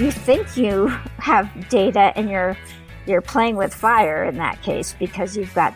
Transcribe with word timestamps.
you 0.00 0.10
think 0.10 0.56
you 0.56 0.86
have 1.18 1.68
data 1.68 2.12
and 2.16 2.30
you're 2.30 2.56
you're 3.06 3.20
playing 3.20 3.56
with 3.56 3.74
fire 3.74 4.24
in 4.24 4.36
that 4.36 4.60
case 4.62 4.94
because 4.98 5.36
you've 5.36 5.54
got 5.54 5.74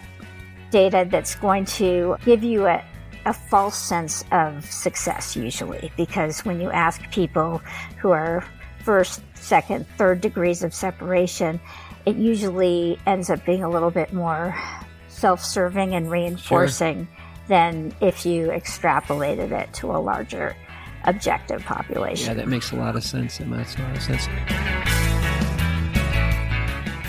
data 0.71 1.07
that's 1.11 1.35
going 1.37 1.65
to 1.65 2.17
give 2.25 2.43
you 2.43 2.67
a, 2.67 2.85
a 3.27 3.33
false 3.33 3.77
sense 3.77 4.25
of 4.33 4.65
success 4.65 5.37
usually 5.37 5.91
because 5.97 6.45
when 6.45 6.61
you 6.61 6.71
ask 6.71 7.01
people 7.11 7.59
who 7.99 8.11
are 8.11 8.45
first, 8.85 9.23
second, 9.35 9.87
third 9.97 10.21
degrees 10.21 10.63
of 10.63 10.75
separation, 10.75 11.61
it 12.07 12.17
usually 12.17 12.99
ends 13.07 13.31
up 13.31 13.45
being 13.47 13.65
a 13.65 13.69
little 13.69 13.91
bit 13.91 14.13
more 14.13 14.55
self-serving 15.09 15.95
and 15.95 16.11
reinforcing 16.11 17.07
sure. 17.07 17.49
than 17.49 17.95
if 18.01 18.27
you 18.27 18.49
extrapolated 18.49 19.53
it 19.53 19.73
to 19.73 19.91
a 19.91 19.99
larger 19.99 20.55
objective 21.05 21.65
population. 21.65 22.29
Yeah, 22.29 22.35
that 22.35 22.49
makes 22.49 22.73
a 22.73 22.77
lot 22.77 22.97
of 22.97 23.05
sense. 23.05 23.39
That 23.39 23.49
makes 23.49 23.77
a 23.77 23.83
lot 23.83 23.97
of 23.97 24.03
sense. 24.03 24.27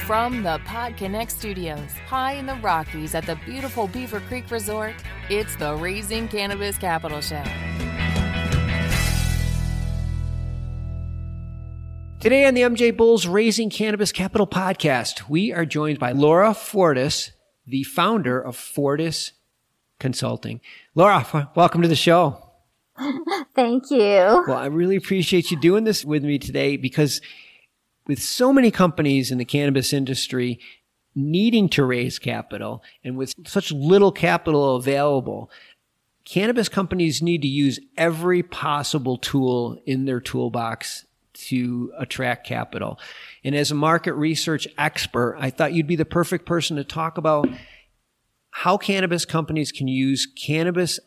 From 0.06 0.44
the 0.44 0.60
PodConx 0.66 1.32
studios, 1.32 1.92
high 2.06 2.34
in 2.34 2.46
the 2.46 2.56
Rockies 2.56 3.16
at 3.16 3.26
the 3.26 3.36
beautiful 3.44 3.88
Beaver 3.88 4.20
Creek 4.22 4.52
Resort, 4.52 4.94
it's 5.30 5.56
the 5.56 5.76
Raising 5.76 6.28
Cannabis 6.28 6.78
Capital 6.78 7.22
Show. 7.22 7.44
Today 12.20 12.46
on 12.46 12.54
the 12.54 12.62
MJ 12.62 12.96
Bulls 12.96 13.26
Raising 13.28 13.70
Cannabis 13.70 14.12
Capital 14.12 14.48
podcast, 14.48 15.28
we 15.28 15.52
are 15.52 15.66
joined 15.66 16.00
by 16.00 16.12
Laura 16.12 16.54
Fordis, 16.54 17.32
the 17.66 17.84
founder 17.84 18.40
of 18.40 18.56
Fordis 18.56 19.32
Consulting. 20.00 20.62
Laura, 20.94 21.52
welcome 21.56 21.82
to 21.82 21.88
the 21.88 21.96
show. 21.96 22.44
Thank 23.56 23.90
you. 23.90 24.44
Well, 24.48 24.58
I 24.58 24.66
really 24.66 24.98
appreciate 24.98 25.50
you 25.50 25.58
doing 25.58 25.86
this 25.86 26.04
with 26.04 26.24
me 26.24 26.38
today 26.38 26.76
because 26.76 27.22
with 28.06 28.22
so 28.22 28.52
many 28.52 28.70
companies 28.70 29.32
in 29.32 29.38
the 29.38 29.46
cannabis 29.46 29.94
industry 29.94 30.60
needing 31.16 31.70
to 31.70 31.86
raise 31.86 32.20
capital 32.20 32.84
and 33.04 33.16
with 33.18 33.34
such 33.48 33.72
little 33.72 34.12
capital 34.12 34.76
available, 34.76 35.50
cannabis 36.26 36.68
companies 36.68 37.22
need 37.22 37.42
to 37.42 37.48
use 37.48 37.80
every 37.98 38.44
possible 38.44 39.18
tool 39.18 39.80
in 39.86 40.04
their 40.04 40.20
toolbox 40.20 41.06
to 41.34 41.94
attract 41.98 42.46
capital. 42.46 43.00
And 43.44 43.56
as 43.56 43.72
a 43.72 43.76
market 43.76 44.14
research 44.14 44.68
expert, 44.78 45.38
I 45.40 45.50
thought 45.50 45.74
you'd 45.74 45.88
be 45.88 45.96
the 45.96 46.06
perfect 46.06 46.46
person 46.46 46.76
to 46.78 46.84
talk 46.84 47.18
about 47.18 47.48
how 48.52 48.78
cannabis 48.78 49.26
companies 49.26 49.72
can 49.72 49.88
use 49.88 50.26
cannabis 50.26 51.00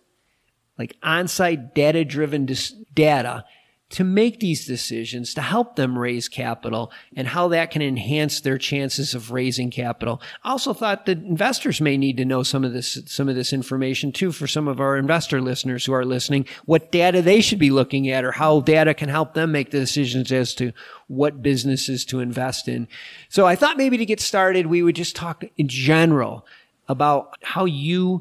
like 0.78 0.96
on-site 1.02 1.74
data-driven 1.74 2.46
dis- 2.46 2.74
data 2.94 3.44
to 3.90 4.04
make 4.04 4.38
these 4.38 4.66
decisions, 4.66 5.32
to 5.32 5.40
help 5.40 5.76
them 5.76 5.98
raise 5.98 6.28
capital 6.28 6.92
and 7.16 7.26
how 7.26 7.48
that 7.48 7.70
can 7.70 7.80
enhance 7.80 8.40
their 8.40 8.58
chances 8.58 9.14
of 9.14 9.30
raising 9.30 9.70
capital. 9.70 10.20
I 10.44 10.50
also 10.50 10.74
thought 10.74 11.06
that 11.06 11.16
investors 11.18 11.80
may 11.80 11.96
need 11.96 12.18
to 12.18 12.26
know 12.26 12.42
some 12.42 12.64
of 12.64 12.74
this, 12.74 12.98
some 13.06 13.30
of 13.30 13.34
this 13.34 13.50
information 13.50 14.12
too 14.12 14.30
for 14.30 14.46
some 14.46 14.68
of 14.68 14.78
our 14.78 14.98
investor 14.98 15.40
listeners 15.40 15.86
who 15.86 15.94
are 15.94 16.04
listening, 16.04 16.44
what 16.66 16.92
data 16.92 17.22
they 17.22 17.40
should 17.40 17.58
be 17.58 17.70
looking 17.70 18.10
at 18.10 18.24
or 18.24 18.32
how 18.32 18.60
data 18.60 18.92
can 18.92 19.08
help 19.08 19.32
them 19.32 19.52
make 19.52 19.70
the 19.70 19.80
decisions 19.80 20.30
as 20.32 20.54
to 20.56 20.72
what 21.06 21.42
businesses 21.42 22.04
to 22.04 22.20
invest 22.20 22.68
in. 22.68 22.88
So 23.30 23.46
I 23.46 23.56
thought 23.56 23.78
maybe 23.78 23.96
to 23.96 24.04
get 24.06 24.20
started, 24.20 24.66
we 24.66 24.82
would 24.82 24.96
just 24.96 25.16
talk 25.16 25.44
in 25.56 25.68
general 25.68 26.46
about 26.88 27.38
how 27.42 27.64
you 27.64 28.20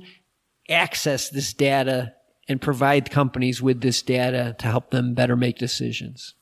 access 0.70 1.28
this 1.28 1.52
data 1.54 2.14
and 2.48 2.62
provide 2.62 3.12
companies 3.12 3.62
with 3.62 3.82
this 3.82 4.02
data 4.02 4.56
to 4.60 4.68
help 4.68 4.92
them 4.92 5.14
better 5.14 5.36
make 5.36 5.58
decisions? 5.58 6.36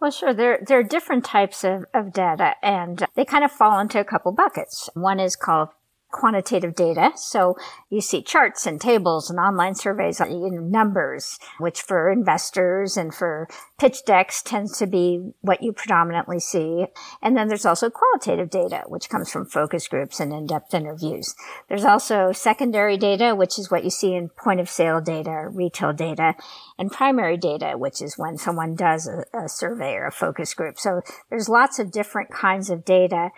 Well, 0.00 0.10
sure. 0.10 0.34
There, 0.34 0.62
there 0.66 0.78
are 0.78 0.82
different 0.84 1.24
types 1.24 1.64
of, 1.64 1.84
of 1.94 2.12
data 2.12 2.54
and 2.62 3.06
they 3.14 3.24
kind 3.24 3.44
of 3.44 3.52
fall 3.52 3.78
into 3.78 3.98
a 3.98 4.04
couple 4.04 4.32
buckets. 4.32 4.90
One 4.94 5.20
is 5.20 5.36
called 5.36 5.70
quantitative 6.14 6.76
data. 6.76 7.10
So 7.16 7.56
you 7.90 8.00
see 8.00 8.22
charts 8.22 8.66
and 8.66 8.80
tables 8.80 9.28
and 9.28 9.38
online 9.38 9.74
surveys, 9.74 10.20
you 10.20 10.48
numbers, 10.48 11.40
which 11.58 11.82
for 11.82 12.08
investors 12.08 12.96
and 12.96 13.12
for 13.12 13.48
pitch 13.80 14.04
decks 14.06 14.40
tends 14.40 14.78
to 14.78 14.86
be 14.86 15.32
what 15.40 15.62
you 15.62 15.72
predominantly 15.72 16.38
see. 16.38 16.86
And 17.20 17.36
then 17.36 17.48
there's 17.48 17.66
also 17.66 17.90
qualitative 17.90 18.48
data, 18.48 18.84
which 18.86 19.08
comes 19.08 19.30
from 19.30 19.46
focus 19.46 19.88
groups 19.88 20.20
and 20.20 20.32
in-depth 20.32 20.72
interviews. 20.72 21.34
There's 21.68 21.84
also 21.84 22.30
secondary 22.30 22.96
data, 22.96 23.34
which 23.34 23.58
is 23.58 23.70
what 23.70 23.82
you 23.82 23.90
see 23.90 24.14
in 24.14 24.28
point 24.28 24.60
of 24.60 24.70
sale 24.70 25.00
data, 25.00 25.48
retail 25.50 25.92
data, 25.92 26.34
and 26.78 26.92
primary 26.92 27.36
data, 27.36 27.76
which 27.76 28.00
is 28.00 28.16
when 28.16 28.38
someone 28.38 28.76
does 28.76 29.08
a, 29.08 29.24
a 29.36 29.48
survey 29.48 29.94
or 29.94 30.06
a 30.06 30.12
focus 30.12 30.54
group. 30.54 30.78
So 30.78 31.02
there's 31.28 31.48
lots 31.48 31.80
of 31.80 31.90
different 31.90 32.30
kinds 32.30 32.70
of 32.70 32.84
data. 32.84 33.30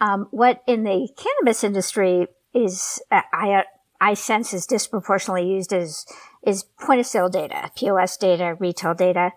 Um, 0.00 0.28
what 0.30 0.62
in 0.66 0.84
the 0.84 1.08
cannabis 1.16 1.62
industry 1.62 2.26
is, 2.54 3.02
I, 3.10 3.64
I 4.00 4.14
sense 4.14 4.54
is 4.54 4.66
disproportionately 4.66 5.52
used 5.52 5.72
is, 5.72 6.06
is 6.44 6.64
point 6.80 7.00
of 7.00 7.06
sale 7.06 7.28
data, 7.28 7.70
POS 7.76 8.16
data, 8.16 8.56
retail 8.58 8.94
data. 8.94 9.32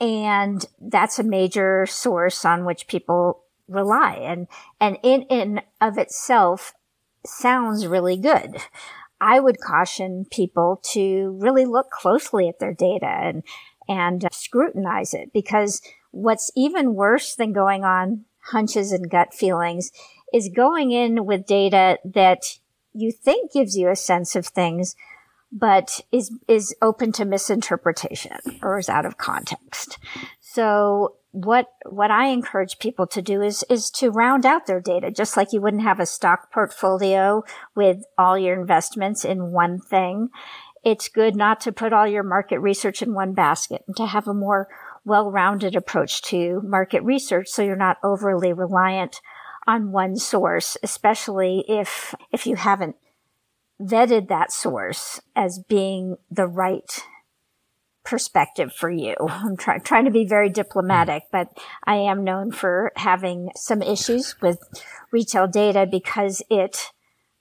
And 0.00 0.64
that's 0.80 1.18
a 1.18 1.24
major 1.24 1.86
source 1.86 2.44
on 2.44 2.64
which 2.64 2.86
people 2.86 3.44
rely. 3.68 4.14
And, 4.14 4.46
and 4.80 4.98
in, 5.02 5.22
in 5.22 5.60
of 5.80 5.96
itself 5.96 6.74
sounds 7.24 7.86
really 7.86 8.16
good. 8.16 8.56
I 9.20 9.40
would 9.40 9.60
caution 9.60 10.26
people 10.30 10.82
to 10.92 11.38
really 11.40 11.64
look 11.64 11.90
closely 11.90 12.48
at 12.48 12.58
their 12.58 12.74
data 12.74 13.06
and, 13.06 13.42
and 13.88 14.28
scrutinize 14.32 15.14
it 15.14 15.32
because 15.32 15.80
what's 16.10 16.50
even 16.54 16.94
worse 16.94 17.34
than 17.34 17.52
going 17.52 17.84
on 17.84 18.26
hunches 18.50 18.92
and 18.92 19.10
gut 19.10 19.32
feelings 19.32 19.90
is 20.32 20.48
going 20.54 20.90
in 20.90 21.24
with 21.24 21.46
data 21.46 21.98
that 22.04 22.42
you 22.92 23.12
think 23.12 23.52
gives 23.52 23.76
you 23.76 23.88
a 23.88 23.96
sense 23.96 24.36
of 24.36 24.46
things, 24.46 24.96
but 25.52 26.00
is, 26.10 26.32
is 26.48 26.74
open 26.82 27.12
to 27.12 27.24
misinterpretation 27.24 28.38
or 28.62 28.78
is 28.78 28.88
out 28.88 29.06
of 29.06 29.16
context. 29.16 29.98
So 30.40 31.16
what, 31.30 31.66
what 31.84 32.10
I 32.10 32.28
encourage 32.28 32.78
people 32.78 33.06
to 33.08 33.22
do 33.22 33.42
is, 33.42 33.64
is 33.68 33.90
to 33.92 34.10
round 34.10 34.46
out 34.46 34.66
their 34.66 34.80
data, 34.80 35.10
just 35.10 35.36
like 35.36 35.52
you 35.52 35.60
wouldn't 35.60 35.82
have 35.82 36.00
a 36.00 36.06
stock 36.06 36.52
portfolio 36.52 37.42
with 37.74 38.04
all 38.18 38.38
your 38.38 38.58
investments 38.60 39.24
in 39.24 39.52
one 39.52 39.80
thing. 39.80 40.28
It's 40.84 41.08
good 41.08 41.34
not 41.34 41.60
to 41.62 41.72
put 41.72 41.92
all 41.92 42.06
your 42.06 42.22
market 42.22 42.58
research 42.58 43.02
in 43.02 43.14
one 43.14 43.32
basket 43.32 43.82
and 43.86 43.96
to 43.96 44.06
have 44.06 44.28
a 44.28 44.34
more 44.34 44.68
well-rounded 45.04 45.76
approach 45.76 46.22
to 46.22 46.60
market 46.62 47.02
research 47.02 47.48
so 47.48 47.62
you're 47.62 47.76
not 47.76 47.98
overly 48.02 48.52
reliant 48.52 49.20
on 49.66 49.92
one 49.92 50.16
source, 50.16 50.76
especially 50.82 51.64
if, 51.68 52.14
if 52.32 52.46
you 52.46 52.56
haven't 52.56 52.96
vetted 53.80 54.28
that 54.28 54.52
source 54.52 55.20
as 55.34 55.58
being 55.68 56.16
the 56.30 56.46
right 56.46 57.02
perspective 58.04 58.72
for 58.72 58.90
you. 58.90 59.14
I'm 59.28 59.56
try- 59.56 59.78
trying 59.78 60.04
to 60.04 60.10
be 60.10 60.26
very 60.26 60.50
diplomatic, 60.50 61.24
hmm. 61.24 61.28
but 61.32 61.58
I 61.84 61.96
am 61.96 62.22
known 62.22 62.52
for 62.52 62.92
having 62.96 63.50
some 63.56 63.82
issues 63.82 64.36
with 64.40 64.58
retail 65.10 65.48
data 65.48 65.86
because 65.90 66.42
it 66.50 66.90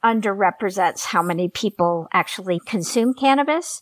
underrepresents 0.04 1.06
how 1.06 1.22
many 1.22 1.48
people 1.48 2.08
actually 2.12 2.60
consume 2.66 3.14
cannabis 3.14 3.82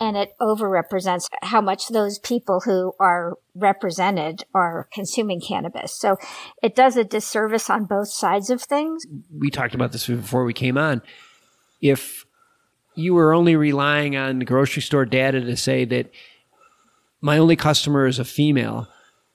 and 0.00 0.16
it 0.16 0.32
overrepresents 0.40 1.26
how 1.42 1.60
much 1.60 1.88
those 1.88 2.18
people 2.18 2.60
who 2.60 2.94
are 2.98 3.36
represented 3.54 4.44
are 4.54 4.88
consuming 4.92 5.40
cannabis. 5.40 5.92
So 5.92 6.16
it 6.62 6.74
does 6.74 6.96
a 6.96 7.04
disservice 7.04 7.68
on 7.68 7.84
both 7.84 8.08
sides 8.08 8.48
of 8.48 8.62
things. 8.62 9.06
We 9.30 9.50
talked 9.50 9.74
about 9.74 9.92
this 9.92 10.06
before 10.06 10.44
we 10.44 10.54
came 10.54 10.78
on. 10.78 11.02
If 11.82 12.24
you 12.94 13.14
were 13.14 13.34
only 13.34 13.56
relying 13.56 14.16
on 14.16 14.38
the 14.38 14.44
grocery 14.46 14.82
store 14.82 15.04
data 15.04 15.40
to 15.42 15.56
say 15.56 15.84
that 15.84 16.10
my 17.20 17.36
only 17.36 17.56
customer 17.56 18.06
is 18.06 18.18
a 18.18 18.24
female 18.24 18.88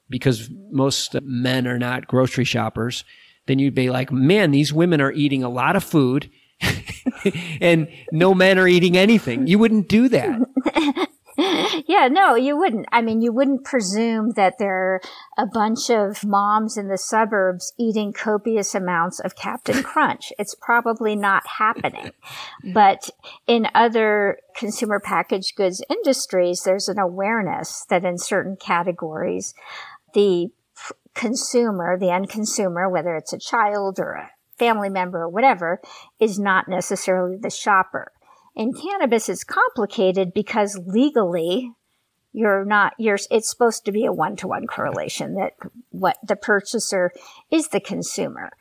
because 0.10 0.50
most 0.72 1.16
men 1.22 1.68
are 1.68 1.80
not 1.80 2.08
grocery 2.08 2.44
shoppers, 2.44 3.06
then 3.46 3.60
you'd 3.60 3.76
be 3.76 3.92
like, 3.92 4.12
man, 4.12 4.50
these 4.50 4.74
women 4.74 5.00
are 5.00 5.12
eating 5.12 5.44
a 5.44 5.50
lot 5.50 5.76
of 5.76 5.84
food 5.84 6.32
and 7.62 7.88
no 8.12 8.34
men 8.34 8.58
are 8.60 8.68
eating 8.68 8.98
anything. 8.98 9.48
You 9.48 9.60
wouldn't 9.60 9.88
do 9.88 10.10
that. 10.10 10.40
yeah, 11.88 12.08
no, 12.10 12.36
you 12.36 12.58
wouldn't. 12.58 12.86
I 12.92 13.02
mean, 13.02 13.22
you 13.22 13.34
wouldn't 13.34 13.66
presume 13.66 14.32
that 14.32 14.58
there 14.58 14.76
are 14.76 15.02
a 15.38 15.46
bunch 15.46 15.90
of 15.90 16.24
moms 16.24 16.78
in 16.78 16.88
the 16.88 16.98
suburbs 16.98 17.74
eating 17.78 18.14
copious 18.14 18.74
amounts 18.74 19.20
of 19.20 19.36
Captain 19.36 19.84
Crunch. 19.84 20.32
It's 20.40 20.56
probably 20.56 21.16
not 21.16 21.44
happening. 21.58 22.12
But 22.74 23.10
in 23.48 23.68
other 23.76 24.40
consumer 24.56 25.00
packaged 25.00 25.56
goods 25.56 25.84
industries, 25.90 26.62
there's 26.64 26.88
an 26.88 27.00
awareness 27.00 27.86
that 27.90 28.06
in 28.06 28.18
certain 28.18 28.56
categories, 28.56 29.54
the 30.14 30.50
consumer, 31.14 31.98
the 31.98 32.12
end 32.12 32.30
consumer, 32.30 32.90
whether 32.90 33.16
it's 33.16 33.34
a 33.34 33.40
child 33.40 34.00
or 34.00 34.12
a 34.14 34.32
family 34.58 34.90
member 34.90 35.22
or 35.24 35.30
whatever 35.30 35.82
is 36.20 36.40
not 36.40 36.68
necessarily 36.68 37.38
the 37.38 37.50
shopper. 37.50 38.12
In 38.56 38.74
cannabis, 38.74 39.28
it's 39.30 39.44
complicated 39.44 40.34
because 40.34 40.80
legally 40.86 41.72
you're 42.32 42.66
not 42.66 42.94
you're 43.00 43.18
it's 43.32 43.50
supposed 43.50 43.86
to 43.86 43.92
be 43.94 44.06
a 44.06 44.12
one-to-one 44.12 44.68
correlation 44.68 45.36
that 45.36 45.54
what 45.92 46.18
the 46.28 46.36
purchaser 46.36 47.12
is 47.50 47.70
the 47.70 47.80
consumer 47.80 48.52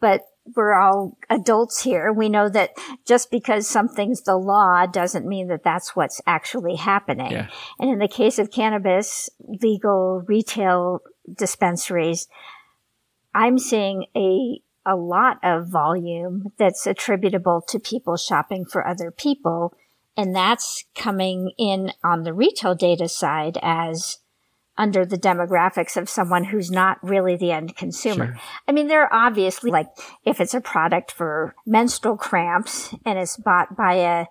but 0.00 0.22
we're 0.56 0.74
all 0.74 1.16
adults 1.28 1.84
here 1.84 2.12
we 2.12 2.28
know 2.28 2.48
that 2.48 2.70
just 3.06 3.30
because 3.30 3.68
something's 3.68 4.22
the 4.22 4.36
law 4.36 4.84
doesn't 4.84 5.28
mean 5.28 5.46
that 5.46 5.62
that's 5.62 5.94
what's 5.94 6.20
actually 6.26 6.74
happening 6.74 7.30
Yeah. 7.30 7.46
and 7.78 7.88
in 7.88 8.00
the 8.00 8.08
case 8.08 8.40
of 8.40 8.50
cannabis 8.50 9.30
legal 9.62 10.24
retail 10.26 10.98
dispensaries 11.32 12.26
i'm 13.32 13.58
seeing 13.60 14.06
a 14.16 14.60
a 14.86 14.96
lot 14.96 15.38
of 15.42 15.68
volume 15.68 16.52
that's 16.58 16.86
attributable 16.86 17.62
to 17.68 17.78
people 17.78 18.16
shopping 18.16 18.64
for 18.64 18.86
other 18.86 19.10
people 19.10 19.74
and 20.16 20.34
that's 20.34 20.84
coming 20.94 21.52
in 21.58 21.92
on 22.04 22.24
the 22.24 22.34
retail 22.34 22.74
data 22.74 23.08
side 23.08 23.58
as 23.62 24.18
under 24.76 25.04
the 25.04 25.18
demographics 25.18 25.96
of 25.96 26.08
someone 26.08 26.44
who's 26.44 26.70
not 26.70 26.96
really 27.02 27.36
the 27.36 27.52
end 27.52 27.76
consumer. 27.76 28.26
Sure. 28.26 28.40
I 28.66 28.72
mean, 28.72 28.88
there 28.88 29.02
are 29.02 29.26
obviously 29.26 29.70
like 29.70 29.88
if 30.24 30.40
it's 30.40 30.54
a 30.54 30.60
product 30.60 31.12
for 31.12 31.54
menstrual 31.66 32.16
cramps 32.16 32.94
and 33.04 33.18
it's 33.18 33.36
bought 33.36 33.76
by 33.76 33.94
a 33.94 34.26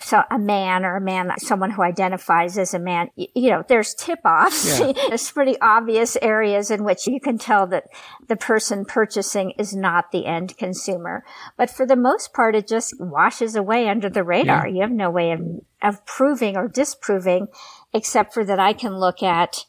so 0.00 0.22
a 0.30 0.38
man 0.38 0.84
or 0.84 0.96
a 0.96 1.00
man, 1.00 1.30
someone 1.38 1.70
who 1.70 1.82
identifies 1.82 2.56
as 2.56 2.72
a 2.72 2.78
man, 2.78 3.10
you 3.16 3.50
know, 3.50 3.62
there's 3.68 3.94
tip 3.94 4.20
offs. 4.24 4.80
Yeah. 4.80 4.92
there's 5.08 5.30
pretty 5.30 5.58
obvious 5.60 6.16
areas 6.22 6.70
in 6.70 6.84
which 6.84 7.06
you 7.06 7.20
can 7.20 7.36
tell 7.36 7.66
that 7.66 7.84
the 8.26 8.36
person 8.36 8.84
purchasing 8.84 9.52
is 9.58 9.74
not 9.74 10.12
the 10.12 10.26
end 10.26 10.56
consumer. 10.56 11.24
But 11.56 11.70
for 11.70 11.86
the 11.86 11.96
most 11.96 12.32
part, 12.32 12.54
it 12.54 12.66
just 12.66 12.98
washes 12.98 13.54
away 13.54 13.88
under 13.88 14.08
the 14.08 14.24
radar. 14.24 14.66
Yeah. 14.66 14.74
You 14.74 14.80
have 14.82 14.92
no 14.92 15.10
way 15.10 15.32
of, 15.32 15.40
of 15.82 16.06
proving 16.06 16.56
or 16.56 16.68
disproving 16.68 17.48
except 17.92 18.32
for 18.32 18.44
that 18.44 18.58
I 18.58 18.72
can 18.72 18.96
look 18.96 19.22
at 19.22 19.66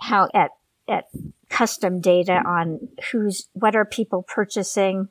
how 0.00 0.28
at, 0.34 0.50
at 0.88 1.04
custom 1.48 2.00
data 2.00 2.42
on 2.44 2.88
who's, 3.10 3.48
what 3.52 3.76
are 3.76 3.84
people 3.84 4.22
purchasing? 4.22 5.08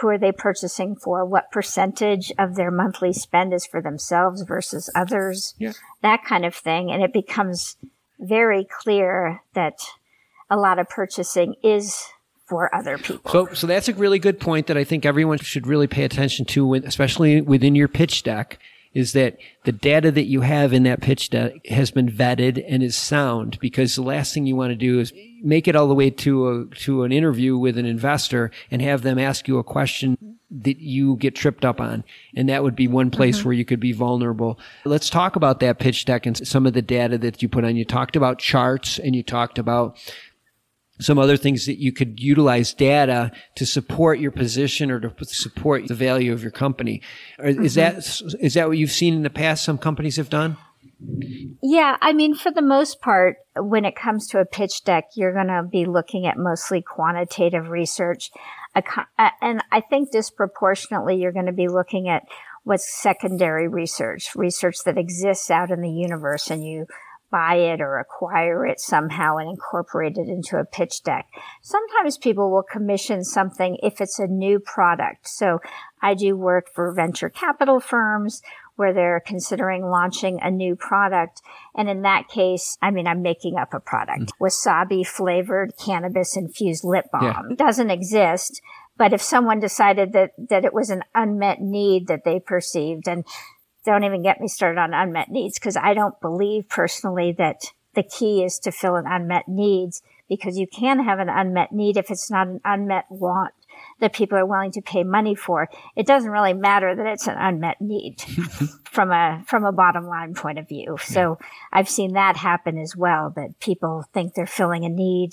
Who 0.00 0.08
are 0.08 0.18
they 0.18 0.32
purchasing 0.32 0.96
for? 0.96 1.24
What 1.24 1.50
percentage 1.50 2.32
of 2.38 2.54
their 2.54 2.70
monthly 2.70 3.12
spend 3.12 3.52
is 3.52 3.66
for 3.66 3.82
themselves 3.82 4.42
versus 4.42 4.90
others? 4.94 5.54
Yeah. 5.58 5.72
That 6.02 6.24
kind 6.24 6.44
of 6.44 6.54
thing. 6.54 6.90
And 6.90 7.02
it 7.02 7.12
becomes 7.12 7.76
very 8.18 8.64
clear 8.64 9.42
that 9.54 9.80
a 10.50 10.56
lot 10.56 10.78
of 10.78 10.88
purchasing 10.88 11.54
is 11.62 12.04
for 12.46 12.74
other 12.74 12.96
people. 12.96 13.30
So, 13.30 13.48
so 13.52 13.66
that's 13.66 13.88
a 13.88 13.94
really 13.94 14.18
good 14.18 14.40
point 14.40 14.68
that 14.68 14.76
I 14.76 14.84
think 14.84 15.04
everyone 15.04 15.38
should 15.38 15.66
really 15.66 15.86
pay 15.86 16.04
attention 16.04 16.46
to, 16.46 16.74
especially 16.74 17.40
within 17.40 17.74
your 17.74 17.88
pitch 17.88 18.22
deck, 18.22 18.58
is 18.98 19.12
that 19.12 19.38
the 19.62 19.70
data 19.70 20.10
that 20.10 20.24
you 20.24 20.40
have 20.40 20.72
in 20.72 20.82
that 20.82 21.00
pitch 21.00 21.30
deck 21.30 21.64
has 21.68 21.92
been 21.92 22.10
vetted 22.10 22.64
and 22.68 22.82
is 22.82 22.96
sound. 22.96 23.56
Because 23.60 23.94
the 23.94 24.02
last 24.02 24.34
thing 24.34 24.44
you 24.44 24.56
want 24.56 24.72
to 24.72 24.76
do 24.76 24.98
is 24.98 25.12
make 25.40 25.68
it 25.68 25.76
all 25.76 25.86
the 25.86 25.94
way 25.94 26.10
to 26.10 26.48
a 26.48 26.66
to 26.78 27.04
an 27.04 27.12
interview 27.12 27.56
with 27.56 27.78
an 27.78 27.86
investor 27.86 28.50
and 28.72 28.82
have 28.82 29.02
them 29.02 29.16
ask 29.16 29.46
you 29.46 29.58
a 29.58 29.62
question 29.62 30.18
that 30.50 30.78
you 30.78 31.14
get 31.16 31.36
tripped 31.36 31.64
up 31.64 31.80
on. 31.80 32.02
And 32.34 32.48
that 32.48 32.64
would 32.64 32.74
be 32.74 32.88
one 32.88 33.10
place 33.10 33.38
mm-hmm. 33.38 33.48
where 33.48 33.54
you 33.54 33.64
could 33.64 33.78
be 33.78 33.92
vulnerable. 33.92 34.58
Let's 34.84 35.10
talk 35.10 35.36
about 35.36 35.60
that 35.60 35.78
pitch 35.78 36.04
deck 36.04 36.26
and 36.26 36.48
some 36.48 36.66
of 36.66 36.72
the 36.72 36.82
data 36.82 37.18
that 37.18 37.40
you 37.40 37.48
put 37.48 37.64
on. 37.64 37.76
You 37.76 37.84
talked 37.84 38.16
about 38.16 38.40
charts 38.40 38.98
and 38.98 39.14
you 39.14 39.22
talked 39.22 39.58
about 39.58 39.96
some 41.00 41.18
other 41.18 41.36
things 41.36 41.66
that 41.66 41.78
you 41.78 41.92
could 41.92 42.20
utilize 42.20 42.72
data 42.72 43.30
to 43.56 43.66
support 43.66 44.18
your 44.18 44.30
position 44.30 44.90
or 44.90 45.00
to 45.00 45.24
support 45.24 45.86
the 45.88 45.94
value 45.94 46.32
of 46.32 46.42
your 46.42 46.50
company. 46.50 47.02
Is 47.38 47.74
that 47.74 47.96
mm-hmm. 47.96 48.44
is 48.44 48.54
that 48.54 48.68
what 48.68 48.78
you've 48.78 48.92
seen 48.92 49.14
in 49.14 49.22
the 49.22 49.30
past? 49.30 49.64
Some 49.64 49.78
companies 49.78 50.16
have 50.16 50.30
done. 50.30 50.56
Yeah, 51.62 51.96
I 52.00 52.12
mean, 52.12 52.34
for 52.34 52.50
the 52.50 52.62
most 52.62 53.00
part, 53.00 53.36
when 53.54 53.84
it 53.84 53.94
comes 53.94 54.26
to 54.28 54.40
a 54.40 54.44
pitch 54.44 54.82
deck, 54.84 55.04
you're 55.14 55.32
going 55.32 55.46
to 55.46 55.62
be 55.62 55.86
looking 55.86 56.26
at 56.26 56.36
mostly 56.36 56.82
quantitative 56.82 57.68
research. 57.68 58.30
And 58.74 59.62
I 59.70 59.80
think 59.80 60.10
disproportionately, 60.10 61.16
you're 61.16 61.32
going 61.32 61.46
to 61.46 61.52
be 61.52 61.68
looking 61.68 62.08
at 62.08 62.24
what's 62.64 63.00
secondary 63.00 63.68
research, 63.68 64.34
research 64.34 64.78
that 64.84 64.98
exists 64.98 65.50
out 65.50 65.70
in 65.70 65.82
the 65.82 65.90
universe 65.90 66.50
and 66.50 66.64
you 66.64 66.86
buy 67.30 67.56
it 67.56 67.80
or 67.80 67.98
acquire 67.98 68.66
it 68.66 68.80
somehow 68.80 69.36
and 69.36 69.50
incorporate 69.50 70.16
it 70.16 70.28
into 70.28 70.56
a 70.56 70.64
pitch 70.64 71.02
deck. 71.02 71.26
Sometimes 71.62 72.16
people 72.16 72.50
will 72.50 72.62
commission 72.62 73.24
something 73.24 73.78
if 73.82 74.00
it's 74.00 74.18
a 74.18 74.26
new 74.26 74.58
product. 74.58 75.28
So 75.28 75.60
I 76.00 76.14
do 76.14 76.36
work 76.36 76.66
for 76.74 76.92
venture 76.92 77.28
capital 77.28 77.80
firms 77.80 78.42
where 78.76 78.94
they're 78.94 79.20
considering 79.26 79.84
launching 79.84 80.38
a 80.40 80.50
new 80.50 80.76
product. 80.76 81.42
And 81.74 81.88
in 81.88 82.02
that 82.02 82.28
case, 82.28 82.78
I 82.80 82.92
mean, 82.92 83.08
I'm 83.08 83.22
making 83.22 83.56
up 83.56 83.74
a 83.74 83.80
product. 83.80 84.32
Mm. 84.40 84.48
Wasabi 84.48 85.04
flavored 85.06 85.72
cannabis 85.76 86.36
infused 86.36 86.84
lip 86.84 87.06
balm 87.12 87.24
Yeah. 87.24 87.56
doesn't 87.56 87.90
exist. 87.90 88.62
But 88.96 89.12
if 89.12 89.20
someone 89.22 89.60
decided 89.60 90.12
that, 90.12 90.30
that 90.48 90.64
it 90.64 90.72
was 90.72 90.90
an 90.90 91.02
unmet 91.14 91.60
need 91.60 92.06
that 92.06 92.24
they 92.24 92.40
perceived 92.40 93.08
and 93.08 93.24
don't 93.84 94.04
even 94.04 94.22
get 94.22 94.40
me 94.40 94.48
started 94.48 94.78
on 94.78 94.94
unmet 94.94 95.30
needs 95.30 95.58
because 95.58 95.76
I 95.76 95.94
don't 95.94 96.20
believe 96.20 96.68
personally 96.68 97.32
that 97.38 97.62
the 97.94 98.02
key 98.02 98.42
is 98.44 98.58
to 98.60 98.72
fill 98.72 98.96
an 98.96 99.06
unmet 99.06 99.48
needs 99.48 100.02
because 100.28 100.58
you 100.58 100.66
can 100.66 101.04
have 101.04 101.18
an 101.18 101.28
unmet 101.28 101.72
need 101.72 101.96
if 101.96 102.10
it's 102.10 102.30
not 102.30 102.46
an 102.46 102.60
unmet 102.64 103.06
want 103.08 103.54
that 104.00 104.12
people 104.12 104.38
are 104.38 104.46
willing 104.46 104.72
to 104.72 104.80
pay 104.80 105.04
money 105.04 105.34
for. 105.34 105.68
It 105.96 106.06
doesn't 106.06 106.30
really 106.30 106.52
matter 106.52 106.94
that 106.94 107.06
it's 107.06 107.26
an 107.26 107.36
unmet 107.38 107.80
need 107.80 108.20
from 108.84 109.10
a 109.10 109.42
from 109.46 109.64
a 109.64 109.72
bottom 109.72 110.06
line 110.06 110.34
point 110.34 110.58
of 110.58 110.68
view. 110.68 110.96
So 111.00 111.38
I've 111.72 111.88
seen 111.88 112.14
that 112.14 112.36
happen 112.36 112.78
as 112.78 112.96
well 112.96 113.32
that 113.36 113.58
people 113.60 114.04
think 114.12 114.34
they're 114.34 114.46
filling 114.46 114.84
a 114.84 114.88
need 114.88 115.32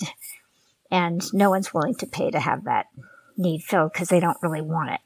and 0.90 1.22
no 1.32 1.50
one's 1.50 1.74
willing 1.74 1.94
to 1.96 2.06
pay 2.06 2.30
to 2.30 2.40
have 2.40 2.64
that 2.64 2.86
need 3.36 3.62
filled 3.62 3.92
because 3.92 4.08
they 4.08 4.20
don't 4.20 4.38
really 4.42 4.62
want 4.62 4.90
it. 4.90 5.00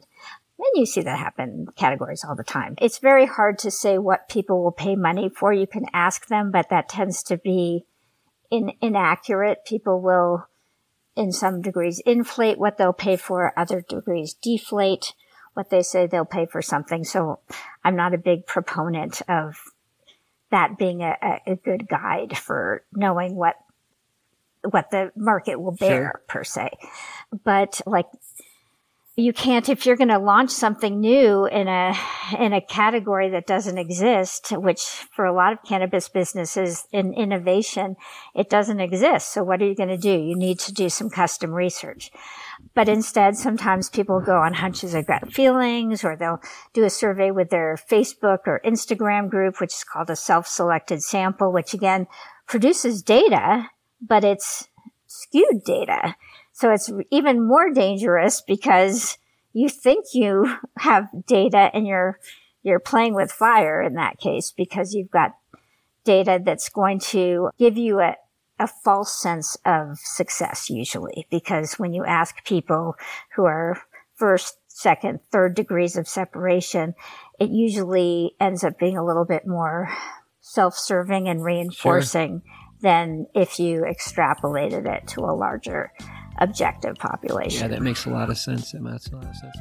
And 0.60 0.80
you 0.80 0.84
see 0.84 1.00
that 1.00 1.18
happen 1.18 1.48
in 1.48 1.66
categories 1.74 2.22
all 2.22 2.36
the 2.36 2.44
time. 2.44 2.74
It's 2.78 2.98
very 2.98 3.24
hard 3.26 3.58
to 3.60 3.70
say 3.70 3.96
what 3.96 4.28
people 4.28 4.62
will 4.62 4.72
pay 4.72 4.94
money 4.94 5.30
for. 5.30 5.52
You 5.52 5.66
can 5.66 5.86
ask 5.94 6.26
them, 6.28 6.50
but 6.50 6.68
that 6.68 6.88
tends 6.88 7.22
to 7.24 7.38
be 7.38 7.86
in, 8.50 8.72
inaccurate. 8.82 9.64
People 9.64 10.02
will, 10.02 10.46
in 11.16 11.32
some 11.32 11.62
degrees, 11.62 12.02
inflate 12.04 12.58
what 12.58 12.76
they'll 12.76 12.92
pay 12.92 13.16
for, 13.16 13.58
other 13.58 13.80
degrees 13.80 14.34
deflate 14.34 15.14
what 15.54 15.70
they 15.70 15.82
say 15.82 16.06
they'll 16.06 16.24
pay 16.24 16.46
for 16.46 16.60
something. 16.60 17.04
So 17.04 17.40
I'm 17.82 17.96
not 17.96 18.14
a 18.14 18.18
big 18.18 18.46
proponent 18.46 19.22
of 19.28 19.56
that 20.50 20.76
being 20.78 21.02
a, 21.02 21.16
a, 21.46 21.56
good 21.56 21.88
guide 21.88 22.36
for 22.36 22.84
knowing 22.92 23.34
what 23.34 23.56
what 24.62 24.90
the 24.90 25.10
market 25.16 25.58
will 25.58 25.72
bear 25.72 26.02
Sure. 26.02 26.22
per 26.28 26.44
se. 26.44 26.70
But 27.44 27.80
like 27.86 28.06
you 29.20 29.32
can't 29.32 29.68
if 29.68 29.84
you're 29.84 29.96
going 29.96 30.08
to 30.08 30.18
launch 30.18 30.50
something 30.50 30.98
new 30.98 31.46
in 31.46 31.68
a 31.68 31.94
in 32.38 32.52
a 32.52 32.60
category 32.60 33.30
that 33.30 33.46
doesn't 33.46 33.78
exist 33.78 34.52
which 34.52 34.82
for 35.14 35.24
a 35.24 35.34
lot 35.34 35.52
of 35.52 35.58
cannabis 35.66 36.08
businesses 36.08 36.86
in 36.92 37.12
innovation 37.12 37.96
it 38.34 38.48
doesn't 38.48 38.80
exist. 38.80 39.32
So 39.32 39.44
what 39.44 39.60
are 39.60 39.66
you 39.66 39.74
going 39.74 39.90
to 39.90 39.96
do? 39.96 40.10
You 40.10 40.36
need 40.36 40.58
to 40.60 40.72
do 40.72 40.88
some 40.88 41.10
custom 41.10 41.52
research. 41.52 42.10
But 42.74 42.88
instead 42.88 43.36
sometimes 43.36 43.90
people 43.90 44.20
go 44.20 44.38
on 44.38 44.54
hunches 44.54 44.94
or 44.94 45.02
gut 45.02 45.32
feelings 45.32 46.02
or 46.02 46.16
they'll 46.16 46.40
do 46.72 46.84
a 46.84 46.90
survey 46.90 47.30
with 47.30 47.50
their 47.50 47.76
facebook 47.90 48.40
or 48.46 48.60
instagram 48.64 49.28
group 49.28 49.60
which 49.60 49.74
is 49.74 49.84
called 49.84 50.10
a 50.10 50.16
self-selected 50.16 51.02
sample 51.02 51.52
which 51.52 51.74
again 51.74 52.06
produces 52.46 53.02
data 53.02 53.66
but 54.00 54.24
it's 54.24 54.68
skewed 55.06 55.64
data 55.64 56.14
so 56.60 56.70
it's 56.70 56.90
even 57.10 57.48
more 57.48 57.72
dangerous 57.72 58.42
because 58.42 59.16
you 59.54 59.70
think 59.70 60.04
you 60.12 60.58
have 60.78 61.08
data 61.26 61.70
and 61.72 61.86
you're 61.86 62.18
you're 62.62 62.78
playing 62.78 63.14
with 63.14 63.32
fire 63.32 63.80
in 63.80 63.94
that 63.94 64.18
case 64.18 64.52
because 64.54 64.92
you've 64.92 65.10
got 65.10 65.32
data 66.04 66.38
that's 66.44 66.68
going 66.68 67.00
to 67.00 67.48
give 67.58 67.78
you 67.78 68.00
a, 68.00 68.14
a 68.58 68.66
false 68.66 69.18
sense 69.18 69.56
of 69.64 69.98
success 69.98 70.68
usually. 70.68 71.26
Because 71.30 71.78
when 71.78 71.94
you 71.94 72.04
ask 72.04 72.44
people 72.44 72.96
who 73.34 73.46
are 73.46 73.80
first, 74.14 74.58
second, 74.68 75.20
third 75.32 75.54
degrees 75.54 75.96
of 75.96 76.06
separation, 76.06 76.94
it 77.38 77.48
usually 77.48 78.36
ends 78.38 78.62
up 78.62 78.78
being 78.78 78.98
a 78.98 79.04
little 79.04 79.24
bit 79.24 79.46
more 79.46 79.88
self-serving 80.42 81.26
and 81.26 81.42
reinforcing 81.42 82.42
than 82.82 83.26
if 83.34 83.58
you 83.58 83.80
extrapolated 83.80 84.86
it 84.86 85.06
to 85.06 85.20
a 85.20 85.32
larger 85.32 85.92
objective 86.40 86.96
population. 86.96 87.62
Yeah, 87.62 87.68
that 87.68 87.82
makes 87.82 88.06
a 88.06 88.10
lot 88.10 88.30
of 88.30 88.38
sense. 88.38 88.72
That 88.72 88.82
makes 88.82 89.08
a 89.08 89.16
lot 89.16 89.26
of 89.26 89.36
sense. 89.36 89.56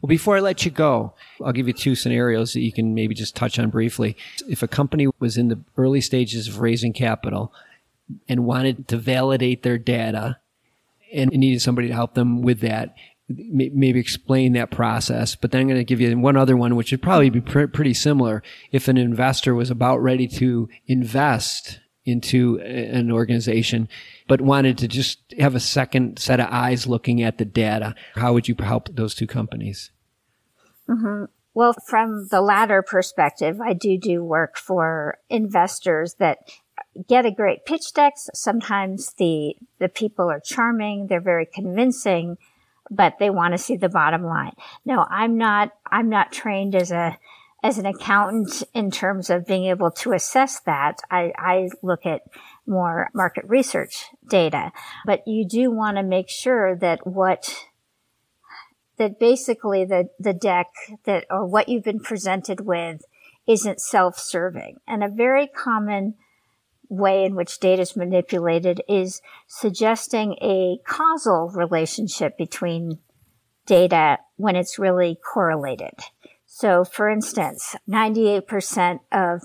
Well, 0.00 0.08
before 0.08 0.36
I 0.36 0.40
let 0.40 0.64
you 0.64 0.70
go, 0.70 1.14
I'll 1.44 1.52
give 1.52 1.66
you 1.68 1.72
two 1.72 1.94
scenarios 1.94 2.52
that 2.52 2.60
you 2.60 2.72
can 2.72 2.94
maybe 2.94 3.14
just 3.14 3.36
touch 3.36 3.58
on 3.58 3.70
briefly. 3.70 4.16
If 4.48 4.62
a 4.62 4.68
company 4.68 5.08
was 5.20 5.36
in 5.36 5.48
the 5.48 5.60
early 5.76 6.00
stages 6.00 6.48
of 6.48 6.60
raising 6.60 6.92
capital 6.92 7.52
and 8.28 8.44
wanted 8.44 8.88
to 8.88 8.96
validate 8.96 9.62
their 9.62 9.78
data 9.78 10.38
and 11.12 11.30
needed 11.30 11.60
somebody 11.60 11.88
to 11.88 11.94
help 11.94 12.14
them 12.14 12.42
with 12.42 12.60
that, 12.60 12.94
maybe 13.28 13.98
explain 13.98 14.52
that 14.52 14.70
process. 14.70 15.34
But 15.34 15.50
then 15.50 15.62
I'm 15.62 15.66
going 15.68 15.80
to 15.80 15.84
give 15.84 16.00
you 16.00 16.16
one 16.18 16.36
other 16.36 16.56
one, 16.56 16.76
which 16.76 16.90
would 16.90 17.02
probably 17.02 17.30
be 17.30 17.40
pr- 17.40 17.66
pretty 17.66 17.94
similar. 17.94 18.42
If 18.72 18.88
an 18.88 18.96
investor 18.96 19.54
was 19.54 19.70
about 19.70 20.02
ready 20.02 20.28
to 20.28 20.68
invest 20.86 21.80
into 22.06 22.58
an 22.60 23.10
organization, 23.10 23.88
but 24.28 24.40
wanted 24.40 24.78
to 24.78 24.88
just 24.88 25.18
have 25.38 25.54
a 25.54 25.60
second 25.60 26.18
set 26.18 26.40
of 26.40 26.48
eyes 26.50 26.86
looking 26.86 27.22
at 27.22 27.38
the 27.38 27.44
data, 27.44 27.94
how 28.14 28.32
would 28.32 28.48
you 28.48 28.54
help 28.58 28.88
those 28.94 29.14
two 29.14 29.26
companies? 29.26 29.90
Mm-hmm. 30.88 31.24
Well, 31.52 31.74
from 31.86 32.28
the 32.28 32.40
latter 32.40 32.82
perspective, 32.82 33.60
I 33.60 33.72
do 33.72 33.98
do 33.98 34.22
work 34.22 34.56
for 34.56 35.18
investors 35.28 36.14
that 36.18 36.38
get 37.08 37.26
a 37.26 37.30
great 37.30 37.64
pitch 37.64 37.92
deck. 37.94 38.14
Sometimes 38.34 39.14
the, 39.14 39.56
the 39.78 39.88
people 39.88 40.30
are 40.30 40.40
charming. 40.40 41.06
They're 41.06 41.20
very 41.20 41.46
convincing, 41.46 42.36
but 42.90 43.18
they 43.18 43.30
want 43.30 43.52
to 43.52 43.58
see 43.58 43.76
the 43.76 43.88
bottom 43.88 44.22
line. 44.22 44.52
No, 44.84 45.06
I'm 45.08 45.36
not, 45.38 45.72
I'm 45.90 46.08
not 46.08 46.30
trained 46.30 46.74
as 46.74 46.92
a, 46.92 47.18
as 47.66 47.78
an 47.78 47.86
accountant 47.86 48.62
in 48.74 48.92
terms 48.92 49.28
of 49.28 49.44
being 49.44 49.64
able 49.64 49.90
to 49.90 50.12
assess 50.12 50.60
that. 50.60 51.00
I, 51.10 51.32
I 51.36 51.68
look 51.82 52.06
at 52.06 52.22
more 52.64 53.10
market 53.12 53.44
research 53.48 54.06
data, 54.28 54.70
but 55.04 55.26
you 55.26 55.44
do 55.44 55.72
want 55.72 55.96
to 55.96 56.04
make 56.04 56.28
sure 56.28 56.76
that 56.76 57.04
what 57.04 57.66
that 58.98 59.18
basically 59.18 59.84
the, 59.84 60.08
the 60.20 60.32
deck 60.32 60.68
that 61.06 61.26
or 61.28 61.44
what 61.44 61.68
you've 61.68 61.82
been 61.82 61.98
presented 61.98 62.60
with 62.60 63.02
isn't 63.48 63.80
self-serving. 63.80 64.76
And 64.86 65.02
a 65.02 65.08
very 65.08 65.48
common 65.48 66.14
way 66.88 67.24
in 67.24 67.34
which 67.34 67.58
data 67.58 67.82
is 67.82 67.96
manipulated 67.96 68.80
is 68.88 69.20
suggesting 69.48 70.36
a 70.40 70.78
causal 70.86 71.50
relationship 71.52 72.38
between 72.38 73.00
data 73.66 74.18
when 74.36 74.54
it's 74.54 74.78
really 74.78 75.18
correlated. 75.34 75.94
So 76.58 76.86
for 76.86 77.10
instance, 77.10 77.76
98% 77.86 79.00
of 79.12 79.42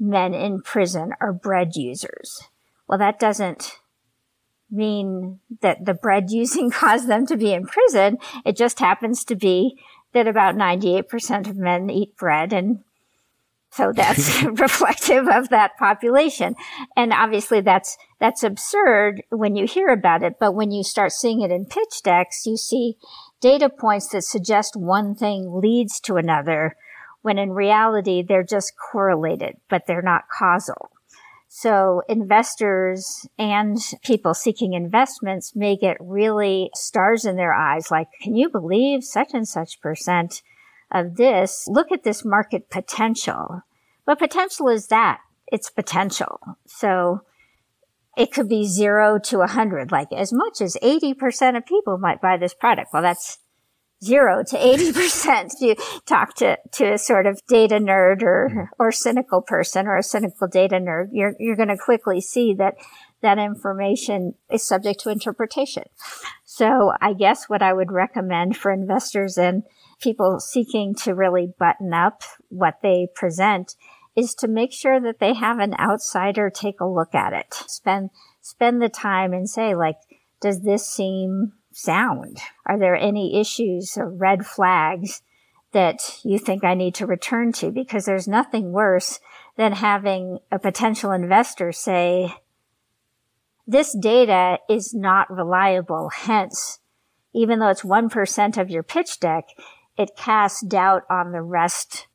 men 0.00 0.32
in 0.32 0.62
prison 0.62 1.10
are 1.20 1.30
bread 1.30 1.76
users. 1.76 2.44
Well, 2.88 2.98
that 3.00 3.18
doesn't 3.18 3.80
mean 4.70 5.40
that 5.60 5.84
the 5.84 5.92
bread 5.92 6.30
using 6.30 6.70
caused 6.70 7.06
them 7.06 7.26
to 7.26 7.36
be 7.36 7.52
in 7.52 7.66
prison. 7.66 8.16
It 8.46 8.56
just 8.56 8.78
happens 8.78 9.24
to 9.26 9.36
be 9.36 9.78
that 10.14 10.26
about 10.26 10.54
98% 10.54 11.50
of 11.50 11.58
men 11.58 11.90
eat 11.90 12.16
bread 12.16 12.54
and 12.54 12.82
so 13.70 13.92
that's 13.92 14.42
reflective 14.44 15.28
of 15.28 15.50
that 15.50 15.76
population. 15.76 16.54
And 16.96 17.12
obviously 17.12 17.60
that's, 17.60 17.98
that's 18.20 18.42
absurd 18.42 19.22
when 19.28 19.54
you 19.54 19.66
hear 19.66 19.88
about 19.88 20.22
it. 20.22 20.36
But 20.40 20.54
when 20.54 20.70
you 20.70 20.82
start 20.82 21.12
seeing 21.12 21.42
it 21.42 21.50
in 21.50 21.66
pitch 21.66 22.02
decks, 22.02 22.46
you 22.46 22.56
see 22.56 22.96
data 23.44 23.68
points 23.68 24.08
that 24.08 24.24
suggest 24.24 24.74
one 24.74 25.14
thing 25.14 25.60
leads 25.60 26.00
to 26.00 26.16
another 26.16 26.74
when 27.20 27.36
in 27.36 27.52
reality 27.52 28.22
they're 28.22 28.42
just 28.42 28.72
correlated, 28.90 29.54
but 29.68 29.82
they're 29.86 30.00
not 30.00 30.30
causal. 30.32 30.90
So 31.48 32.00
investors 32.08 33.28
and 33.38 33.76
people 34.02 34.32
seeking 34.32 34.72
investments 34.72 35.54
may 35.54 35.76
get 35.76 35.98
really 36.00 36.70
stars 36.74 37.26
in 37.26 37.36
their 37.36 37.52
eyes. 37.52 37.90
Like, 37.90 38.08
can 38.22 38.34
you 38.34 38.48
believe 38.48 39.04
such 39.04 39.34
and 39.34 39.46
such 39.46 39.78
percent 39.82 40.42
of 40.90 41.16
this, 41.16 41.66
look 41.68 41.92
at 41.92 42.02
this 42.02 42.24
market 42.24 42.70
potential. 42.70 43.62
What 44.04 44.20
potential 44.20 44.68
is 44.68 44.86
that? 44.86 45.20
It's 45.48 45.68
potential. 45.68 46.40
So 46.66 47.20
it 48.16 48.32
could 48.32 48.48
be 48.48 48.66
zero 48.66 49.18
to 49.24 49.40
a 49.40 49.46
hundred, 49.46 49.92
like 49.92 50.12
as 50.12 50.32
much 50.32 50.60
as 50.60 50.76
80% 50.82 51.56
of 51.56 51.66
people 51.66 51.98
might 51.98 52.20
buy 52.20 52.36
this 52.36 52.54
product. 52.54 52.90
Well, 52.92 53.02
that's 53.02 53.38
zero 54.04 54.42
to 54.44 54.56
80%. 54.56 55.50
if 55.60 55.60
You 55.60 56.00
talk 56.06 56.34
to, 56.36 56.58
to 56.72 56.94
a 56.94 56.98
sort 56.98 57.26
of 57.26 57.40
data 57.48 57.76
nerd 57.76 58.22
or, 58.22 58.48
mm-hmm. 58.50 58.64
or 58.78 58.92
cynical 58.92 59.40
person 59.40 59.86
or 59.86 59.96
a 59.96 60.02
cynical 60.02 60.46
data 60.46 60.76
nerd. 60.76 61.08
You're, 61.12 61.34
you're 61.38 61.56
going 61.56 61.68
to 61.68 61.78
quickly 61.78 62.20
see 62.20 62.54
that 62.54 62.74
that 63.22 63.38
information 63.38 64.34
is 64.50 64.66
subject 64.66 65.00
to 65.00 65.10
interpretation. 65.10 65.84
So 66.44 66.92
I 67.00 67.14
guess 67.14 67.48
what 67.48 67.62
I 67.62 67.72
would 67.72 67.90
recommend 67.90 68.56
for 68.56 68.70
investors 68.70 69.38
and 69.38 69.62
people 70.00 70.38
seeking 70.38 70.94
to 70.96 71.14
really 71.14 71.52
button 71.58 71.94
up 71.94 72.22
what 72.48 72.80
they 72.82 73.08
present 73.14 73.74
is 74.16 74.34
to 74.36 74.48
make 74.48 74.72
sure 74.72 75.00
that 75.00 75.18
they 75.18 75.34
have 75.34 75.58
an 75.58 75.74
outsider 75.78 76.50
take 76.50 76.80
a 76.80 76.86
look 76.86 77.14
at 77.14 77.32
it. 77.32 77.52
Spend, 77.66 78.10
spend 78.40 78.80
the 78.80 78.88
time 78.88 79.32
and 79.32 79.48
say, 79.48 79.74
like, 79.74 79.96
does 80.40 80.62
this 80.62 80.86
seem 80.86 81.52
sound? 81.72 82.38
Are 82.66 82.78
there 82.78 82.96
any 82.96 83.40
issues 83.40 83.96
or 83.96 84.08
red 84.08 84.46
flags 84.46 85.22
that 85.72 86.20
you 86.22 86.38
think 86.38 86.62
I 86.62 86.74
need 86.74 86.94
to 86.96 87.06
return 87.06 87.52
to? 87.54 87.70
Because 87.70 88.04
there's 88.04 88.28
nothing 88.28 88.72
worse 88.72 89.20
than 89.56 89.72
having 89.72 90.38
a 90.50 90.58
potential 90.58 91.10
investor 91.10 91.72
say, 91.72 92.34
this 93.66 93.96
data 93.98 94.58
is 94.68 94.94
not 94.94 95.30
reliable. 95.30 96.10
Hence, 96.10 96.80
even 97.32 97.58
though 97.58 97.68
it's 97.68 97.82
1% 97.82 98.58
of 98.58 98.70
your 98.70 98.82
pitch 98.82 99.18
deck, 99.18 99.48
it 99.96 100.16
casts 100.16 100.64
doubt 100.64 101.02
on 101.08 101.32
the 101.32 101.42
rest 101.42 102.06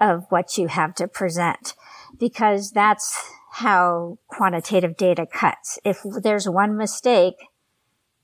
of 0.00 0.26
what 0.28 0.58
you 0.58 0.68
have 0.68 0.94
to 0.96 1.08
present 1.08 1.74
because 2.18 2.70
that's 2.72 3.30
how 3.52 4.18
quantitative 4.26 4.96
data 4.96 5.26
cuts. 5.26 5.78
If 5.84 6.00
there's 6.22 6.48
one 6.48 6.76
mistake, 6.76 7.34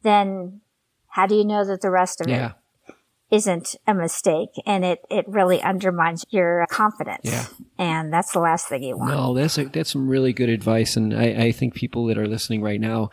then 0.03 0.61
how 1.09 1.27
do 1.27 1.35
you 1.35 1.45
know 1.45 1.65
that 1.65 1.81
the 1.81 1.91
rest 1.91 2.21
of 2.21 2.29
yeah. 2.29 2.53
it 2.89 2.95
isn't 3.31 3.77
a 3.87 3.95
mistake? 3.95 4.51
And 4.67 4.85
it, 4.85 5.01
it 5.09 5.25
really 5.29 5.63
undermines 5.63 6.25
your 6.31 6.67
confidence. 6.69 7.21
Yeah. 7.25 7.47
And 7.79 8.13
that's 8.13 8.33
the 8.33 8.41
last 8.41 8.69
thing 8.69 8.83
you 8.83 8.97
want. 8.97 9.15
No, 9.15 9.35
that's 9.35 9.57
a, 9.59 9.65
that's 9.65 9.91
some 9.91 10.09
really 10.09 10.33
good 10.33 10.49
advice. 10.49 10.97
And 10.97 11.15
I, 11.15 11.45
I 11.45 11.53
think 11.53 11.75
people 11.75 12.07
that 12.07 12.19
are 12.19 12.27
listening 12.27 12.63
right 12.63 12.81
now 12.81 13.11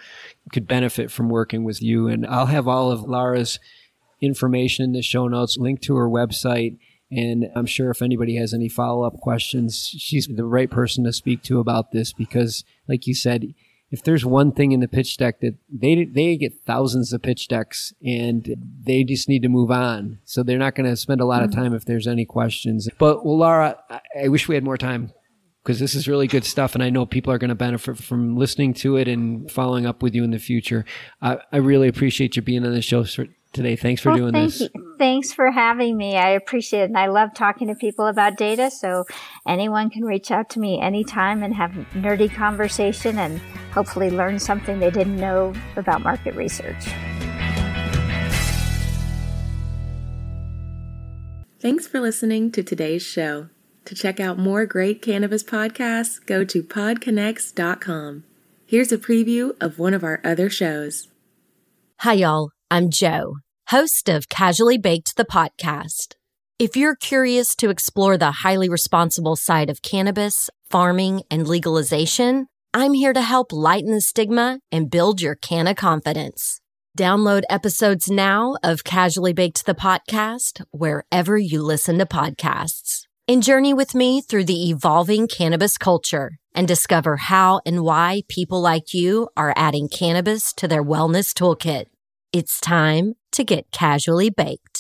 could 0.52 0.68
benefit 0.68 1.12
from 1.12 1.30
working 1.30 1.64
with 1.64 1.82
you. 1.82 2.08
And 2.08 2.26
I'll 2.26 2.48
have 2.48 2.68
all 2.68 2.92
of 2.92 3.04
Lara's 3.04 3.60
information 4.22 4.86
in 4.86 4.94
the 4.94 5.04
show 5.04 5.28
notes, 5.28 5.58
link 5.58 5.82
to 5.82 5.96
her 5.96 6.10
website. 6.10 6.78
And 7.10 7.46
I'm 7.56 7.66
sure 7.66 7.90
if 7.90 8.02
anybody 8.02 8.36
has 8.36 8.54
any 8.54 8.68
follow 8.68 9.04
up 9.04 9.20
questions, 9.20 9.88
she's 9.98 10.28
the 10.28 10.46
right 10.46 10.70
person 10.70 11.06
to 11.06 11.14
speak 11.14 11.42
to 11.44 11.60
about 11.60 11.92
this 11.92 12.12
because, 12.12 12.66
like 12.88 13.08
you 13.08 13.14
said, 13.14 13.54
if 13.90 14.04
there's 14.04 14.26
one 14.26 14.52
thing 14.52 14.74
in 14.74 14.82
the 14.82 14.88
pitch 14.88 15.16
deck 15.18 15.40
that 15.40 15.56
they 15.72 16.04
they 16.04 16.36
get 16.36 16.60
thousands 16.66 17.14
of 17.14 17.22
pitch 17.22 17.48
decks 17.48 17.94
and 18.06 18.56
they 18.84 19.04
just 19.04 19.30
need 19.30 19.44
to 19.44 19.50
move 19.50 19.72
on, 19.72 20.20
so 20.26 20.44
they're 20.44 20.58
not 20.58 20.76
going 20.76 20.90
to 20.90 20.98
spend 20.98 21.22
a 21.22 21.26
lot 21.26 21.44
of 21.44 21.52
mm-hmm. 21.52 21.62
time 21.62 21.74
if 21.74 21.86
there's 21.86 22.08
any 22.08 22.26
questions. 22.26 22.90
But 22.98 23.26
well, 23.26 23.38
Laura, 23.38 23.78
I 24.20 24.28
wish 24.28 24.48
we 24.50 24.56
had 24.56 24.66
more 24.66 24.78
time 24.78 25.14
because 25.64 25.80
this 25.80 25.96
is 25.96 26.08
really 26.08 26.28
good 26.28 26.44
stuff, 26.44 26.76
and 26.76 26.84
I 26.84 26.90
know 26.90 27.06
people 27.06 27.32
are 27.32 27.38
going 27.38 27.50
to 27.50 27.56
benefit 27.56 27.98
from 27.98 28.36
listening 28.36 28.74
to 28.76 28.98
it 28.98 29.08
and 29.08 29.50
following 29.50 29.86
up 29.86 30.04
with 30.04 30.16
you 30.16 30.24
in 30.24 30.32
the 30.32 30.40
future. 30.40 30.84
Uh, 31.22 31.38
I 31.54 31.58
really 31.58 31.88
appreciate 31.88 32.36
you 32.36 32.42
being 32.42 32.66
on 32.66 32.74
the 32.74 32.82
show 32.82 33.04
today. 33.58 33.76
Thanks 33.76 34.02
for 34.02 34.10
well, 34.10 34.18
doing 34.20 34.34
thank 34.34 34.54
this. 34.54 34.62
You. 34.74 34.96
Thanks 34.98 35.34
for 35.34 35.52
having 35.52 35.98
me. 35.98 36.16
I 36.16 36.30
appreciate 36.30 36.84
it. 36.84 36.86
And 36.86 36.98
I 36.98 37.08
love 37.08 37.34
talking 37.34 37.68
to 37.68 37.76
people 37.76 38.08
about 38.08 38.38
data. 38.38 38.72
So 38.72 39.04
anyone 39.46 39.90
can 39.90 40.06
reach 40.06 40.32
out 40.32 40.50
to 40.52 40.60
me 40.60 40.80
anytime 40.80 41.44
and 41.44 41.54
have 41.54 41.72
nerdy 41.94 42.34
conversation 42.34 43.18
and 43.18 43.40
hopefully 43.74 44.10
learn 44.10 44.40
something 44.40 44.80
they 44.80 44.92
didn't 44.92 45.18
know 45.18 45.54
about 45.76 46.02
market 46.02 46.36
research. 46.36 46.86
Thanks 51.60 51.88
for 51.88 52.00
listening 52.00 52.52
to 52.52 52.64
today's 52.64 53.04
show. 53.04 53.50
To 53.86 53.96
check 53.96 54.20
out 54.20 54.38
more 54.38 54.66
great 54.66 55.02
cannabis 55.02 55.44
podcasts, 55.44 56.24
go 56.26 56.44
to 56.46 56.62
podconx.com. 56.62 58.24
Here's 58.66 58.92
a 58.92 58.98
preview 58.98 59.56
of 59.60 59.80
one 59.80 59.94
of 59.94 60.04
our 60.04 60.22
other 60.24 60.50
shows. 60.50 61.08
Hi, 62.00 62.14
y'all. 62.14 62.52
I'm 62.70 62.92
Joe 62.92 63.38
host 63.68 64.08
of 64.08 64.30
Casually 64.30 64.78
Baked 64.78 65.18
the 65.18 65.26
podcast. 65.26 66.16
If 66.58 66.78
you're 66.78 66.96
curious 66.96 67.54
to 67.58 67.70
explore 67.70 68.18
the 68.18 68.32
highly 68.32 68.70
responsible 68.70 69.36
side 69.36 69.70
of 69.70 69.82
cannabis, 69.82 70.50
farming, 70.70 71.24
and 71.30 71.46
legalization, 71.46 72.48
I'm 72.74 72.94
here 72.94 73.12
to 73.12 73.22
help 73.22 73.52
lighten 73.52 73.92
the 73.92 74.00
stigma 74.00 74.62
and 74.72 74.90
build 74.90 75.20
your 75.20 75.36
canna 75.36 75.76
confidence. 75.76 76.62
Download 76.98 77.44
episodes 77.50 78.10
now 78.10 78.56
of 78.64 78.86
Casually 78.86 79.34
Baked 79.34 79.66
the 79.66 79.76
podcast 79.76 80.64
wherever 80.72 81.38
you 81.38 81.62
listen 81.62 81.98
to 81.98 82.06
podcasts. 82.06 83.02
And 83.28 83.44
journey 83.44 83.74
with 83.74 83.94
me 83.94 84.22
through 84.22 84.46
the 84.46 84.70
evolving 84.70 85.28
cannabis 85.28 85.78
culture 85.78 86.38
and 86.56 86.70
discover 86.70 87.18
how 87.18 87.60
and 87.66 87.82
why 87.84 88.22
people 88.30 88.62
like 88.62 88.94
you 88.94 89.28
are 89.36 89.54
adding 89.58 89.90
cannabis 89.90 90.54
to 90.54 90.70
their 90.70 90.84
wellness 90.84 91.34
toolkit. 91.34 91.88
It's 92.34 92.60
time 92.60 93.14
to 93.32 93.44
get 93.44 93.72
casually 93.72 94.30
baked. 94.30 94.77